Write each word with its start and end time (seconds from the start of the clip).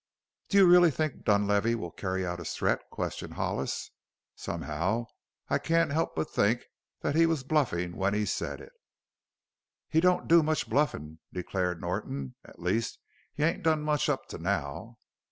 "Do 0.49 0.57
you 0.57 0.65
really 0.65 0.89
think 0.89 1.25
Dunlavey 1.25 1.75
will 1.75 1.91
carry 1.91 2.25
out 2.25 2.39
his 2.39 2.55
threat?" 2.55 2.79
questioned 2.89 3.33
Hollis. 3.35 3.91
"Somehow 4.35 5.05
I 5.47 5.59
can't 5.59 5.91
help 5.91 6.15
but 6.15 6.31
think 6.31 6.65
that 7.01 7.13
he 7.13 7.27
was 7.27 7.43
bluffing 7.43 7.95
when 7.95 8.15
he 8.15 8.25
said 8.25 8.61
it." 8.61 8.71
"He 9.87 9.99
don't 9.99 10.27
do 10.27 10.41
much 10.41 10.67
bluffin'," 10.67 11.19
declared 11.31 11.81
Norton. 11.81 12.33
"At 12.43 12.57
least 12.57 12.97
he 13.35 13.43
ain't 13.43 13.61
done 13.61 13.83
much 13.83 14.09
up 14.09 14.25
to 14.29 14.39
now." 14.39 14.97